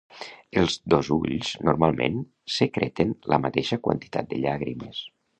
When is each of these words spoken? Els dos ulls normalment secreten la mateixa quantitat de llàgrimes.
Els 0.59 0.75
dos 0.93 1.09
ulls 1.15 1.49
normalment 1.67 2.17
secreten 2.53 3.11
la 3.33 3.39
mateixa 3.43 3.79
quantitat 3.89 4.33
de 4.33 4.41
llàgrimes. 4.47 5.03